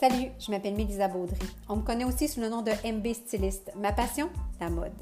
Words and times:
Salut, 0.00 0.30
je 0.38 0.52
m'appelle 0.52 0.76
Mélisa 0.76 1.08
Baudry. 1.08 1.44
On 1.68 1.74
me 1.74 1.82
connaît 1.82 2.04
aussi 2.04 2.28
sous 2.28 2.40
le 2.40 2.48
nom 2.48 2.62
de 2.62 2.70
MB 2.70 3.12
Styliste. 3.14 3.72
Ma 3.74 3.92
passion, 3.92 4.30
la 4.60 4.70
mode. 4.70 4.92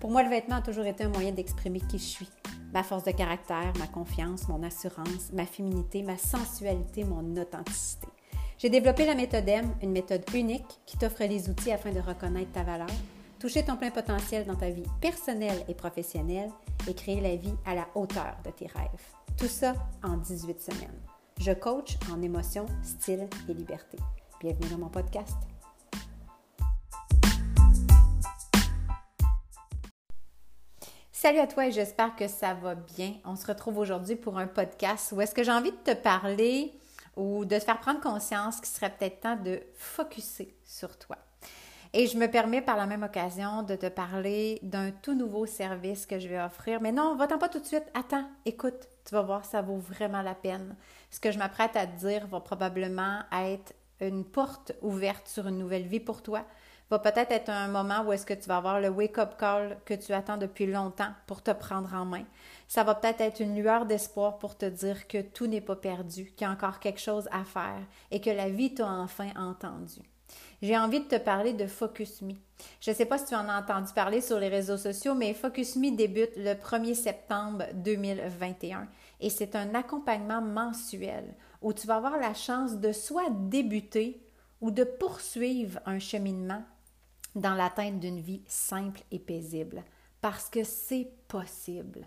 Pour 0.00 0.10
moi, 0.10 0.24
le 0.24 0.28
vêtement 0.28 0.56
a 0.56 0.60
toujours 0.60 0.86
été 0.86 1.04
un 1.04 1.08
moyen 1.08 1.30
d'exprimer 1.30 1.78
qui 1.78 1.98
je 1.98 2.04
suis. 2.04 2.28
Ma 2.74 2.82
force 2.82 3.04
de 3.04 3.12
caractère, 3.12 3.72
ma 3.78 3.86
confiance, 3.86 4.48
mon 4.48 4.64
assurance, 4.64 5.30
ma 5.32 5.46
féminité, 5.46 6.02
ma 6.02 6.18
sensualité, 6.18 7.04
mon 7.04 7.40
authenticité. 7.40 8.08
J'ai 8.58 8.70
développé 8.70 9.06
la 9.06 9.14
méthode 9.14 9.48
M, 9.48 9.72
une 9.84 9.92
méthode 9.92 10.24
unique 10.34 10.80
qui 10.84 10.98
t'offre 10.98 11.22
les 11.22 11.48
outils 11.48 11.70
afin 11.70 11.92
de 11.92 12.00
reconnaître 12.00 12.50
ta 12.50 12.64
valeur, 12.64 12.90
toucher 13.38 13.64
ton 13.64 13.76
plein 13.76 13.92
potentiel 13.92 14.46
dans 14.46 14.56
ta 14.56 14.70
vie 14.70 14.82
personnelle 15.00 15.64
et 15.68 15.74
professionnelle 15.74 16.50
et 16.88 16.94
créer 16.94 17.20
la 17.20 17.36
vie 17.36 17.54
à 17.64 17.76
la 17.76 17.86
hauteur 17.94 18.36
de 18.44 18.50
tes 18.50 18.66
rêves. 18.66 19.14
Tout 19.38 19.46
ça 19.46 19.74
en 20.02 20.16
18 20.16 20.60
semaines. 20.60 21.00
Je 21.38 21.52
coach 21.52 21.96
en 22.12 22.20
émotion, 22.20 22.66
style 22.82 23.28
et 23.48 23.54
liberté. 23.54 23.96
Bienvenue 24.40 24.70
dans 24.70 24.78
mon 24.78 24.88
podcast. 24.88 25.36
Salut 31.12 31.40
à 31.40 31.46
toi 31.46 31.66
et 31.66 31.72
j'espère 31.72 32.16
que 32.16 32.26
ça 32.26 32.54
va 32.54 32.74
bien. 32.74 33.16
On 33.26 33.36
se 33.36 33.46
retrouve 33.46 33.76
aujourd'hui 33.76 34.16
pour 34.16 34.38
un 34.38 34.46
podcast 34.46 35.12
où 35.12 35.20
est-ce 35.20 35.34
que 35.34 35.42
j'ai 35.42 35.52
envie 35.52 35.72
de 35.72 35.92
te 35.92 35.94
parler 35.94 36.72
ou 37.16 37.44
de 37.44 37.58
te 37.58 37.62
faire 37.62 37.80
prendre 37.80 38.00
conscience 38.00 38.56
qu'il 38.56 38.68
serait 38.68 38.88
peut-être 38.88 39.20
temps 39.20 39.36
de 39.36 39.60
focuser 39.74 40.56
sur 40.64 40.96
toi. 40.96 41.18
Et 41.92 42.06
je 42.06 42.16
me 42.16 42.26
permets 42.26 42.62
par 42.62 42.78
la 42.78 42.86
même 42.86 43.02
occasion 43.02 43.62
de 43.62 43.76
te 43.76 43.88
parler 43.88 44.58
d'un 44.62 44.90
tout 44.90 45.14
nouveau 45.14 45.44
service 45.44 46.06
que 46.06 46.18
je 46.18 46.28
vais 46.28 46.40
offrir. 46.40 46.80
Mais 46.80 46.92
non, 46.92 47.14
va-t'en 47.14 47.36
pas 47.36 47.50
tout 47.50 47.60
de 47.60 47.66
suite. 47.66 47.90
Attends, 47.92 48.24
écoute, 48.46 48.88
tu 49.04 49.14
vas 49.14 49.22
voir, 49.22 49.44
ça 49.44 49.60
vaut 49.60 49.76
vraiment 49.76 50.22
la 50.22 50.34
peine. 50.34 50.76
Ce 51.10 51.20
que 51.20 51.30
je 51.30 51.38
m'apprête 51.38 51.76
à 51.76 51.86
te 51.86 51.98
dire 51.98 52.26
va 52.28 52.40
probablement 52.40 53.20
être 53.32 53.74
une 54.00 54.24
porte 54.24 54.72
ouverte 54.82 55.28
sur 55.28 55.46
une 55.46 55.58
nouvelle 55.58 55.86
vie 55.86 56.00
pour 56.00 56.22
toi, 56.22 56.44
va 56.90 56.98
peut-être 56.98 57.30
être 57.30 57.50
un 57.50 57.68
moment 57.68 58.02
où 58.02 58.12
est-ce 58.12 58.26
que 58.26 58.34
tu 58.34 58.48
vas 58.48 58.56
avoir 58.56 58.80
le 58.80 58.88
wake-up 58.88 59.36
call 59.38 59.78
que 59.84 59.94
tu 59.94 60.12
attends 60.12 60.36
depuis 60.36 60.66
longtemps 60.66 61.12
pour 61.26 61.42
te 61.42 61.52
prendre 61.52 61.94
en 61.94 62.04
main. 62.04 62.24
Ça 62.66 62.82
va 62.82 62.96
peut-être 62.96 63.20
être 63.20 63.40
une 63.40 63.54
lueur 63.54 63.86
d'espoir 63.86 64.38
pour 64.38 64.56
te 64.58 64.66
dire 64.66 65.06
que 65.06 65.22
tout 65.22 65.46
n'est 65.46 65.60
pas 65.60 65.76
perdu, 65.76 66.32
qu'il 66.36 66.46
y 66.46 66.50
a 66.50 66.52
encore 66.52 66.80
quelque 66.80 67.00
chose 67.00 67.28
à 67.30 67.44
faire 67.44 67.80
et 68.10 68.20
que 68.20 68.30
la 68.30 68.48
vie 68.48 68.74
t'a 68.74 68.88
enfin 68.88 69.28
entendu. 69.36 70.00
J'ai 70.62 70.76
envie 70.76 71.00
de 71.00 71.06
te 71.06 71.16
parler 71.16 71.52
de 71.52 71.66
Focus 71.66 72.22
Me. 72.22 72.34
Je 72.80 72.90
ne 72.90 72.96
sais 72.96 73.06
pas 73.06 73.18
si 73.18 73.26
tu 73.26 73.34
en 73.34 73.48
as 73.48 73.60
entendu 73.60 73.92
parler 73.94 74.20
sur 74.20 74.38
les 74.38 74.48
réseaux 74.48 74.76
sociaux, 74.76 75.14
mais 75.14 75.32
Focus 75.32 75.76
Me 75.76 75.96
débute 75.96 76.36
le 76.36 76.54
1er 76.54 76.94
septembre 76.94 77.64
2021 77.74 78.88
et 79.20 79.30
c'est 79.30 79.54
un 79.54 79.74
accompagnement 79.74 80.42
mensuel 80.42 81.34
où 81.62 81.72
tu 81.72 81.86
vas 81.86 81.96
avoir 81.96 82.18
la 82.18 82.34
chance 82.34 82.76
de 82.76 82.92
soit 82.92 83.30
débuter 83.30 84.22
ou 84.60 84.70
de 84.70 84.84
poursuivre 84.84 85.80
un 85.86 85.98
cheminement 85.98 86.62
dans 87.34 87.54
l'atteinte 87.54 88.00
d'une 88.00 88.20
vie 88.20 88.42
simple 88.46 89.00
et 89.10 89.18
paisible, 89.18 89.82
parce 90.20 90.48
que 90.48 90.64
c'est 90.64 91.08
possible. 91.28 92.06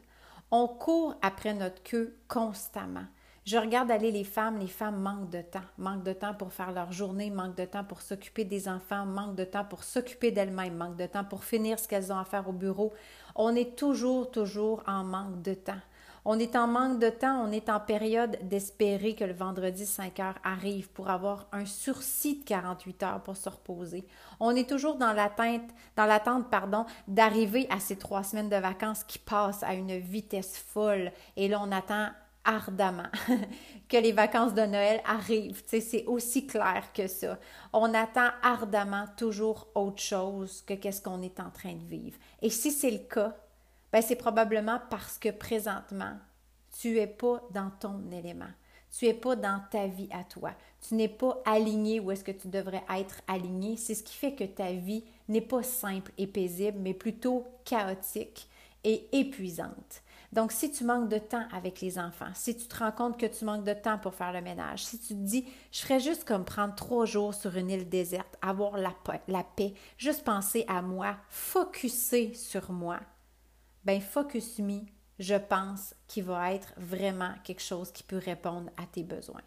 On 0.52 0.68
court 0.68 1.16
après 1.22 1.54
notre 1.54 1.82
queue 1.82 2.16
constamment. 2.28 3.06
Je 3.46 3.58
regarde 3.58 3.92
aller 3.92 4.12
les 4.12 4.24
femmes, 4.24 4.60
les 4.60 4.68
femmes 4.68 5.02
manquent 5.02 5.30
de 5.30 5.42
temps, 5.42 5.60
manquent 5.78 6.04
de 6.04 6.14
temps 6.14 6.34
pour 6.34 6.54
faire 6.54 6.72
leur 6.72 6.94
journée, 6.94 7.30
manquent 7.30 7.58
de 7.58 7.66
temps 7.66 7.84
pour 7.84 8.02
s'occuper 8.02 8.46
des 8.46 8.70
enfants, 8.70 9.06
manquent 9.06 9.36
de 9.36 9.44
temps 9.44 9.66
pour 9.66 9.84
s'occuper 9.84 10.32
d'elles-mêmes, 10.32 10.78
manquent 10.78 10.96
de 10.96 11.08
temps 11.08 11.26
pour 11.26 11.44
finir 11.44 11.78
ce 11.78 11.88
qu'elles 11.88 12.14
ont 12.14 12.18
à 12.18 12.24
faire 12.24 12.48
au 12.48 12.54
bureau. 12.54 12.94
On 13.36 13.54
est 13.54 13.76
toujours, 13.76 14.32
toujours 14.32 14.82
en 14.88 15.04
manque 15.04 15.42
de 15.42 15.56
temps. 15.56 15.82
On 16.26 16.40
est 16.40 16.56
en 16.56 16.68
manque 16.68 17.00
de 17.00 17.10
temps, 17.10 17.44
on 17.46 17.52
est 17.52 17.70
en 17.70 17.82
période 17.82 18.38
d'espérer 18.44 19.14
que 19.14 19.26
le 19.26 19.34
vendredi 19.34 19.86
5 19.86 20.20
heures 20.22 20.40
arrive 20.44 20.90
pour 20.90 21.10
avoir 21.10 21.48
un 21.52 21.66
sursis 21.66 22.40
de 22.40 22.46
48 22.46 23.04
heures 23.04 23.24
pour 23.24 23.36
se 23.36 23.50
reposer. 23.50 24.06
On 24.40 24.56
est 24.56 24.70
toujours 24.70 24.96
dans 24.96 25.12
l'attente, 25.12 25.70
dans 25.98 26.06
l'attente, 26.06 26.50
pardon, 26.50 26.86
d'arriver 27.10 27.68
à 27.70 27.82
ces 27.82 27.98
trois 27.98 28.24
semaines 28.24 28.50
de 28.50 28.56
vacances 28.56 29.04
qui 29.04 29.20
passent 29.20 29.64
à 29.64 29.74
une 29.74 29.98
vitesse 29.98 30.58
folle. 30.58 31.12
Et 31.36 31.50
là, 31.50 31.60
on 31.62 31.72
attend 31.74 32.08
ardemment 32.46 33.10
que 33.90 33.98
les 33.98 34.12
vacances 34.12 34.54
de 34.54 34.62
Noël 34.62 35.02
arrivent. 35.06 35.62
c'est 35.66 36.06
aussi 36.06 36.48
clair 36.48 36.86
que 36.94 37.08
ça. 37.08 37.38
On 37.72 37.94
attend 37.94 38.30
ardemment 38.42 39.06
toujours 39.18 39.68
autre 39.76 40.02
chose 40.02 40.62
que 40.66 40.74
qu'est-ce 40.74 41.02
qu'on 41.02 41.22
est 41.22 41.40
en 41.40 41.50
train 41.50 41.74
de 41.74 41.86
vivre. 41.86 42.18
Et 42.42 42.50
si 42.50 42.72
c'est 42.72 42.92
le 42.92 43.00
cas, 43.00 43.36
ben, 43.94 44.02
c'est 44.02 44.16
probablement 44.16 44.80
parce 44.90 45.20
que 45.20 45.30
présentement, 45.30 46.18
tu 46.80 46.96
n'es 46.96 47.06
pas 47.06 47.48
dans 47.52 47.70
ton 47.80 48.10
élément. 48.12 48.50
Tu 48.98 49.06
n'es 49.06 49.14
pas 49.14 49.36
dans 49.36 49.62
ta 49.70 49.86
vie 49.86 50.10
à 50.12 50.24
toi. 50.24 50.52
Tu 50.82 50.96
n'es 50.96 51.08
pas 51.08 51.42
aligné 51.46 52.00
où 52.00 52.10
est-ce 52.10 52.24
que 52.24 52.32
tu 52.32 52.48
devrais 52.48 52.84
être 52.96 53.22
aligné. 53.28 53.78
C'est 53.78 53.94
ce 53.94 54.04
qui 54.04 54.16
fait 54.16 54.34
que 54.34 54.44
ta 54.46 54.72
vie 54.72 55.04
n'est 55.28 55.42
pas 55.42 55.62
simple 55.62 56.12
et 56.18 56.26
paisible, 56.26 56.80
mais 56.82 56.96
plutôt 56.96 57.46
chaotique 57.66 58.50
et 58.84 59.08
épuisante. 59.12 60.02
Donc, 60.32 60.52
si 60.52 60.72
tu 60.72 60.84
manques 60.84 61.10
de 61.10 61.20
temps 61.20 61.46
avec 61.52 61.80
les 61.80 62.00
enfants, 62.00 62.32
si 62.34 62.58
tu 62.58 62.68
te 62.68 62.76
rends 62.76 62.92
compte 62.92 63.20
que 63.20 63.28
tu 63.28 63.46
manques 63.46 63.64
de 63.64 63.74
temps 63.74 64.00
pour 64.00 64.16
faire 64.16 64.34
le 64.34 64.42
ménage, 64.42 64.84
si 64.84 64.98
tu 64.98 65.10
te 65.10 65.20
dis, 65.20 65.46
je 65.72 65.82
ferais 65.82 66.00
juste 66.00 66.24
comme 66.24 66.44
prendre 66.44 66.74
trois 66.74 67.06
jours 67.06 67.36
sur 67.36 67.56
une 67.56 67.70
île 67.70 67.88
déserte, 67.88 68.36
avoir 68.42 68.78
la, 68.78 68.96
la 69.28 69.44
paix, 69.44 69.76
juste 70.00 70.24
penser 70.24 70.66
à 70.68 70.82
moi, 70.82 71.16
focuser 71.30 72.34
sur 72.34 72.72
moi, 72.72 73.00
ben 73.86 74.02
Focus 74.02 74.60
Me, 74.60 74.82
je 75.20 75.36
pense 75.36 75.94
qu'il 76.08 76.24
va 76.24 76.54
être 76.54 76.74
vraiment 76.78 77.34
quelque 77.44 77.62
chose 77.62 77.92
qui 77.92 78.04
peut 78.04 78.22
répondre 78.24 78.70
à 78.78 78.86
tes 78.86 79.04
besoins. 79.04 79.42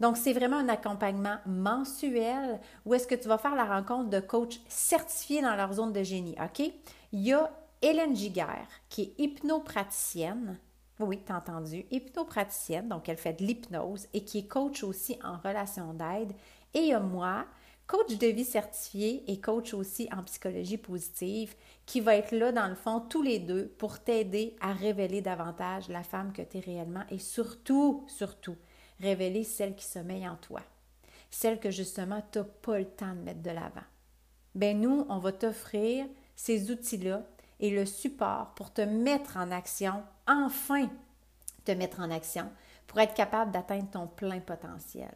Donc, 0.00 0.16
c'est 0.16 0.32
vraiment 0.32 0.56
un 0.56 0.68
accompagnement 0.68 1.36
mensuel 1.46 2.58
où 2.86 2.94
est-ce 2.94 3.06
que 3.06 3.14
tu 3.14 3.28
vas 3.28 3.36
faire 3.36 3.54
la 3.54 3.66
rencontre 3.66 4.08
de 4.08 4.20
coachs 4.20 4.60
certifiés 4.66 5.42
dans 5.42 5.54
leur 5.54 5.74
zone 5.74 5.92
de 5.92 6.02
génie, 6.02 6.36
OK? 6.42 6.60
Il 7.12 7.20
y 7.20 7.34
a 7.34 7.50
Hélène 7.82 8.16
Giguère, 8.16 8.68
qui 8.88 9.02
est 9.02 9.22
hypnopraticienne. 9.22 10.58
Oui, 10.98 11.20
tu 11.24 11.32
as 11.32 11.36
entendu, 11.36 11.86
hypnopraticienne, 11.90 12.88
donc 12.88 13.08
elle 13.08 13.16
fait 13.16 13.34
de 13.34 13.44
l'hypnose 13.44 14.06
et 14.14 14.24
qui 14.24 14.38
est 14.38 14.48
coach 14.48 14.82
aussi 14.84 15.18
en 15.22 15.36
relation 15.38 15.92
d'aide. 15.92 16.32
Et 16.72 16.80
il 16.80 16.88
y 16.88 16.94
a 16.94 17.00
moi, 17.00 17.46
coach 17.90 18.18
de 18.18 18.28
vie 18.28 18.44
certifié 18.44 19.24
et 19.26 19.40
coach 19.40 19.74
aussi 19.74 20.08
en 20.16 20.22
psychologie 20.22 20.78
positive, 20.78 21.56
qui 21.86 22.00
va 22.00 22.14
être 22.14 22.30
là, 22.30 22.52
dans 22.52 22.68
le 22.68 22.76
fond, 22.76 23.00
tous 23.00 23.20
les 23.20 23.40
deux 23.40 23.66
pour 23.78 23.98
t'aider 23.98 24.54
à 24.60 24.72
révéler 24.72 25.22
davantage 25.22 25.88
la 25.88 26.04
femme 26.04 26.32
que 26.32 26.42
tu 26.42 26.58
es 26.58 26.60
réellement 26.60 27.02
et 27.10 27.18
surtout, 27.18 28.04
surtout, 28.06 28.54
révéler 29.00 29.42
celle 29.42 29.74
qui 29.74 29.84
sommeille 29.84 30.28
en 30.28 30.36
toi, 30.36 30.60
celle 31.32 31.58
que 31.58 31.72
justement 31.72 32.22
tu 32.30 32.38
n'as 32.38 32.44
pas 32.44 32.78
le 32.78 32.84
temps 32.84 33.12
de 33.12 33.22
mettre 33.22 33.42
de 33.42 33.50
l'avant. 33.50 33.88
Ben 34.54 34.80
nous, 34.80 35.04
on 35.08 35.18
va 35.18 35.32
t'offrir 35.32 36.06
ces 36.36 36.70
outils-là 36.70 37.24
et 37.58 37.70
le 37.70 37.86
support 37.86 38.54
pour 38.54 38.72
te 38.72 38.82
mettre 38.82 39.36
en 39.36 39.50
action, 39.50 40.04
enfin 40.28 40.88
te 41.64 41.72
mettre 41.72 41.98
en 41.98 42.12
action, 42.12 42.52
pour 42.86 43.00
être 43.00 43.14
capable 43.14 43.50
d'atteindre 43.50 43.90
ton 43.90 44.06
plein 44.06 44.38
potentiel. 44.38 45.10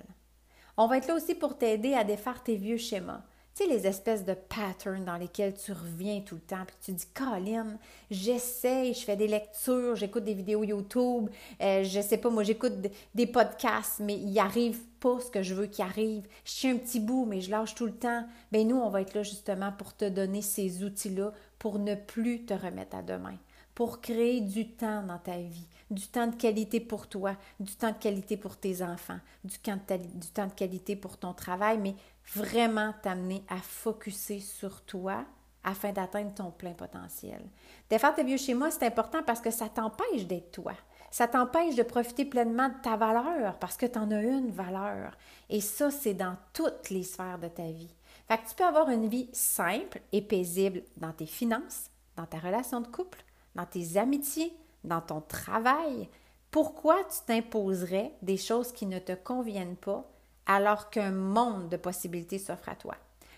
On 0.76 0.88
va 0.88 0.98
être 0.98 1.06
là 1.06 1.14
aussi 1.14 1.36
pour 1.36 1.56
t'aider 1.56 1.94
à 1.94 2.02
défaire 2.02 2.42
tes 2.42 2.56
vieux 2.56 2.78
schémas. 2.78 3.22
Tu 3.54 3.62
sais, 3.62 3.68
les 3.70 3.86
espèces 3.86 4.24
de 4.24 4.34
patterns 4.34 5.04
dans 5.04 5.16
lesquels 5.16 5.54
tu 5.54 5.70
reviens 5.70 6.20
tout 6.22 6.34
le 6.34 6.40
temps, 6.40 6.64
puis 6.66 6.74
tu 6.84 6.90
dis, 6.90 7.06
Colin, 7.14 7.78
j'essaye, 8.10 8.92
je 8.92 9.04
fais 9.04 9.14
des 9.14 9.28
lectures, 9.28 9.94
j'écoute 9.94 10.24
des 10.24 10.34
vidéos 10.34 10.64
YouTube, 10.64 11.30
euh, 11.62 11.84
je 11.84 12.00
sais 12.00 12.18
pas, 12.18 12.30
moi 12.30 12.42
j'écoute 12.42 12.72
des 13.14 13.26
podcasts, 13.28 14.00
mais 14.00 14.16
il 14.16 14.36
arrive 14.40 14.80
pas 14.98 15.20
ce 15.20 15.30
que 15.30 15.44
je 15.44 15.54
veux 15.54 15.66
qu'il 15.66 15.84
arrive. 15.84 16.26
Je 16.44 16.52
tiens 16.52 16.74
un 16.74 16.78
petit 16.78 16.98
bout, 16.98 17.26
mais 17.26 17.40
je 17.40 17.52
lâche 17.52 17.76
tout 17.76 17.86
le 17.86 17.94
temps. 17.94 18.26
Bien, 18.50 18.64
nous, 18.64 18.76
on 18.76 18.88
va 18.88 19.02
être 19.02 19.14
là 19.14 19.22
justement 19.22 19.70
pour 19.70 19.94
te 19.94 20.08
donner 20.08 20.42
ces 20.42 20.82
outils-là 20.82 21.32
pour 21.60 21.78
ne 21.78 21.94
plus 21.94 22.44
te 22.46 22.54
remettre 22.54 22.96
à 22.96 23.02
demain 23.02 23.38
pour 23.74 24.00
créer 24.00 24.40
du 24.40 24.70
temps 24.70 25.02
dans 25.02 25.18
ta 25.18 25.36
vie, 25.38 25.66
du 25.90 26.06
temps 26.06 26.28
de 26.28 26.36
qualité 26.36 26.80
pour 26.80 27.08
toi, 27.08 27.36
du 27.58 27.74
temps 27.74 27.90
de 27.90 27.98
qualité 27.98 28.36
pour 28.36 28.56
tes 28.56 28.82
enfants, 28.82 29.18
du 29.42 29.58
temps 29.58 29.76
de, 29.76 30.54
qualité 30.54 30.96
pour 30.96 31.16
ton 31.16 31.32
travail, 31.32 31.78
mais 31.78 31.94
vraiment 32.34 32.94
t'amener 33.02 33.42
à 33.48 33.56
focuser 33.56 34.40
sur 34.40 34.82
toi 34.82 35.24
afin 35.64 35.92
d'atteindre 35.92 36.34
ton 36.34 36.50
plein 36.50 36.72
potentiel. 36.72 37.42
Défaire 37.90 38.14
tes 38.14 38.22
vieux 38.22 38.36
chez 38.36 38.54
moi, 38.54 38.70
c'est 38.70 38.86
important 38.86 39.22
parce 39.22 39.40
que 39.40 39.50
ça 39.50 39.68
t'empêche 39.68 40.26
d'être 40.26 40.52
toi. 40.52 40.74
Ça 41.10 41.26
t'empêche 41.26 41.74
de 41.74 41.82
profiter 41.82 42.24
pleinement 42.24 42.68
de 42.68 42.74
ta 42.82 42.96
valeur 42.96 43.58
parce 43.58 43.76
que 43.76 43.86
tu 43.86 43.98
en 43.98 44.10
as 44.10 44.22
une 44.22 44.50
valeur. 44.50 45.16
Et 45.48 45.60
ça, 45.60 45.90
c'est 45.90 46.14
dans 46.14 46.36
toutes 46.52 46.90
les 46.90 47.04
sphères 47.04 47.38
de 47.38 47.48
ta 47.48 47.70
vie. 47.70 47.94
Fait 48.28 48.38
que 48.38 48.48
tu 48.48 48.54
peux 48.54 48.64
avoir 48.64 48.90
une 48.90 49.08
vie 49.08 49.28
simple 49.32 50.00
et 50.12 50.22
paisible 50.22 50.82
dans 50.96 51.12
tes 51.12 51.26
finances, 51.26 51.90
dans 52.16 52.26
ta 52.26 52.38
relation 52.38 52.80
de 52.80 52.88
couple, 52.88 53.24
dans 53.54 53.66
tes 53.66 53.96
amitiés, 53.96 54.52
dans 54.82 55.00
ton 55.00 55.20
travail, 55.20 56.08
pourquoi 56.50 56.96
tu 57.04 57.24
t'imposerais 57.26 58.12
des 58.22 58.36
choses 58.36 58.72
qui 58.72 58.86
ne 58.86 58.98
te 58.98 59.12
conviennent 59.12 59.76
pas 59.76 60.08
alors 60.46 60.90
qu'un 60.90 61.10
monde 61.10 61.68
de 61.68 61.76
possibilités 61.76 62.38
s'offre 62.38 62.68
à 62.68 62.76
toi? 62.76 62.94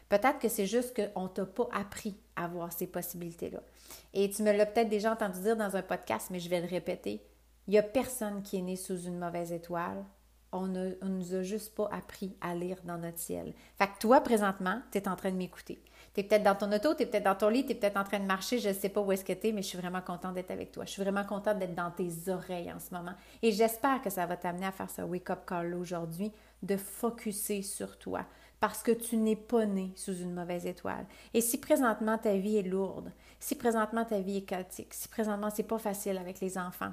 Peut-être 0.08 0.38
que 0.38 0.48
c'est 0.48 0.66
juste 0.66 0.94
qu'on 0.94 1.24
ne 1.24 1.28
t'a 1.28 1.46
pas 1.46 1.68
appris 1.72 2.16
à 2.36 2.46
voir 2.46 2.72
ces 2.72 2.86
possibilités-là. 2.86 3.60
Et 4.14 4.30
tu 4.30 4.42
me 4.42 4.52
l'as 4.52 4.66
peut-être 4.66 4.88
déjà 4.88 5.12
entendu 5.12 5.40
dire 5.40 5.56
dans 5.56 5.76
un 5.76 5.82
podcast, 5.82 6.28
mais 6.30 6.40
je 6.40 6.48
vais 6.48 6.60
le 6.60 6.68
répéter. 6.68 7.22
Il 7.66 7.72
n'y 7.72 7.78
a 7.78 7.82
personne 7.82 8.42
qui 8.42 8.58
est 8.58 8.62
né 8.62 8.76
sous 8.76 9.00
une 9.02 9.18
mauvaise 9.18 9.52
étoile. 9.52 10.04
On 10.52 10.66
ne 10.66 10.94
nous 11.02 11.34
a 11.34 11.42
juste 11.42 11.74
pas 11.74 11.88
appris 11.92 12.36
à 12.40 12.54
lire 12.54 12.78
dans 12.84 12.98
notre 12.98 13.18
ciel. 13.18 13.52
Fait 13.78 13.88
que 13.88 13.98
toi, 14.00 14.20
présentement, 14.20 14.80
tu 14.90 14.98
es 14.98 15.08
en 15.08 15.16
train 15.16 15.30
de 15.30 15.36
m'écouter. 15.36 15.80
Tu 16.14 16.20
es 16.20 16.22
peut-être 16.24 16.44
dans 16.44 16.54
ton 16.54 16.72
auto, 16.72 16.94
tu 16.94 17.02
es 17.02 17.06
peut-être 17.06 17.24
dans 17.24 17.34
ton 17.34 17.48
lit, 17.48 17.66
tu 17.66 17.72
es 17.72 17.74
peut-être 17.74 17.98
en 17.98 18.04
train 18.04 18.20
de 18.20 18.24
marcher, 18.24 18.58
je 18.58 18.68
ne 18.68 18.74
sais 18.74 18.88
pas 18.88 19.00
où 19.00 19.12
est-ce 19.12 19.24
que 19.24 19.32
tu 19.32 19.48
es, 19.48 19.52
mais 19.52 19.62
je 19.62 19.68
suis 19.68 19.78
vraiment 19.78 20.00
contente 20.00 20.34
d'être 20.34 20.50
avec 20.50 20.72
toi. 20.72 20.84
Je 20.86 20.92
suis 20.92 21.02
vraiment 21.02 21.24
contente 21.24 21.58
d'être 21.58 21.74
dans 21.74 21.90
tes 21.90 22.30
oreilles 22.30 22.72
en 22.72 22.78
ce 22.78 22.94
moment. 22.94 23.12
Et 23.42 23.52
j'espère 23.52 24.00
que 24.00 24.08
ça 24.08 24.24
va 24.24 24.36
t'amener 24.36 24.66
à 24.66 24.72
faire 24.72 24.88
ce 24.88 25.02
wake-up 25.02 25.40
call 25.46 25.74
aujourd'hui, 25.74 26.32
de 26.62 26.76
focuser 26.76 27.60
sur 27.60 27.98
toi, 27.98 28.24
parce 28.60 28.82
que 28.82 28.92
tu 28.92 29.18
n'es 29.18 29.36
pas 29.36 29.66
né 29.66 29.92
sous 29.94 30.16
une 30.16 30.32
mauvaise 30.32 30.64
étoile. 30.66 31.06
Et 31.34 31.42
si 31.42 31.58
présentement 31.58 32.16
ta 32.16 32.34
vie 32.36 32.56
est 32.56 32.62
lourde, 32.62 33.12
si 33.38 33.54
présentement 33.54 34.04
ta 34.04 34.20
vie 34.20 34.38
est 34.38 34.42
chaotique, 34.42 34.94
si 34.94 35.08
présentement 35.08 35.50
c'est 35.50 35.64
pas 35.64 35.78
facile 35.78 36.16
avec 36.16 36.40
les 36.40 36.56
enfants, 36.56 36.92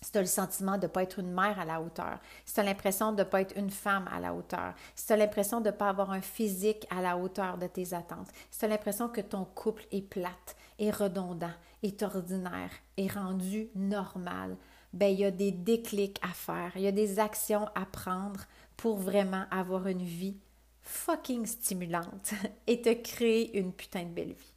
si 0.00 0.12
tu 0.12 0.18
as 0.18 0.22
le 0.22 0.26
sentiment 0.26 0.76
de 0.76 0.82
ne 0.82 0.86
pas 0.86 1.02
être 1.02 1.18
une 1.18 1.32
mère 1.32 1.58
à 1.58 1.64
la 1.64 1.80
hauteur, 1.80 2.18
si 2.44 2.54
tu 2.54 2.60
as 2.60 2.64
l'impression 2.64 3.12
de 3.12 3.22
ne 3.22 3.28
pas 3.28 3.40
être 3.40 3.56
une 3.56 3.70
femme 3.70 4.08
à 4.12 4.20
la 4.20 4.34
hauteur, 4.34 4.74
si 4.94 5.06
tu 5.06 5.12
as 5.12 5.16
l'impression 5.16 5.60
de 5.60 5.70
ne 5.70 5.74
pas 5.74 5.88
avoir 5.88 6.10
un 6.10 6.20
physique 6.20 6.86
à 6.90 7.02
la 7.02 7.16
hauteur 7.16 7.58
de 7.58 7.66
tes 7.66 7.94
attentes, 7.94 8.28
si 8.50 8.58
tu 8.58 8.64
as 8.64 8.68
l'impression 8.68 9.08
que 9.08 9.20
ton 9.20 9.44
couple 9.44 9.84
est 9.90 10.02
plate, 10.02 10.56
est 10.78 10.90
redondant, 10.90 11.52
est 11.82 12.02
ordinaire, 12.02 12.70
est 12.96 13.12
rendu 13.12 13.68
normal, 13.74 14.56
ben 14.92 15.12
il 15.12 15.20
y 15.20 15.24
a 15.24 15.30
des 15.30 15.52
déclics 15.52 16.20
à 16.22 16.32
faire, 16.32 16.72
il 16.76 16.82
y 16.82 16.86
a 16.86 16.92
des 16.92 17.18
actions 17.18 17.68
à 17.74 17.84
prendre 17.84 18.40
pour 18.76 18.98
vraiment 18.98 19.44
avoir 19.50 19.86
une 19.86 20.04
vie 20.04 20.36
fucking 20.82 21.44
stimulante 21.44 22.32
et 22.66 22.80
te 22.80 22.94
créer 22.94 23.58
une 23.58 23.72
putain 23.72 24.04
de 24.04 24.10
belle 24.10 24.32
vie. 24.32 24.54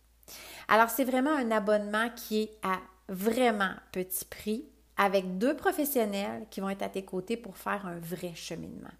Alors 0.67 0.89
c'est 0.89 1.03
vraiment 1.03 1.35
un 1.35 1.51
abonnement 1.51 2.09
qui 2.15 2.43
est 2.43 2.57
à 2.63 2.79
vraiment 3.09 3.73
petit 3.91 4.23
prix 4.23 4.65
avec 5.01 5.39
deux 5.39 5.55
professionnels 5.55 6.45
qui 6.51 6.61
vont 6.61 6.69
être 6.69 6.83
à 6.83 6.89
tes 6.89 7.03
côtés 7.03 7.35
pour 7.35 7.57
faire 7.57 7.87
un 7.87 7.97
vrai 7.97 8.33
cheminement. 8.35 8.91